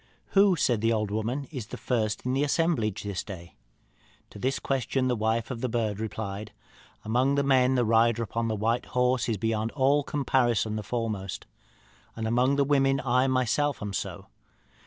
'Who,' 0.29 0.55
said 0.55 0.81
the 0.81 0.91
old 0.91 1.11
woman, 1.11 1.45
'is 1.51 1.67
the 1.67 1.77
first 1.77 2.25
in 2.25 2.33
the 2.33 2.43
assemblage 2.43 3.03
this 3.03 3.23
day?' 3.23 3.53
To 4.31 4.39
this 4.39 4.57
question 4.57 5.07
the 5.07 5.15
wife 5.15 5.51
of 5.51 5.61
the 5.61 5.69
bird 5.69 5.99
replied, 5.99 6.51
'Among 7.05 7.35
the 7.35 7.43
men, 7.43 7.75
the 7.75 7.85
rider 7.85 8.23
upon 8.23 8.47
the 8.47 8.55
white 8.55 8.87
horse 8.97 9.29
is 9.29 9.37
beyond 9.37 9.69
all 9.73 10.01
comparison 10.03 10.75
the 10.75 10.81
foremost. 10.81 11.45
Among 12.15 12.55
the 12.55 12.63
women, 12.63 12.99
I 12.99 13.27
myself 13.27 13.79
am 13.79 13.93
so. 13.93 14.25